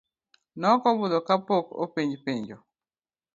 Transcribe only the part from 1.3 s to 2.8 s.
pok openjo penjo.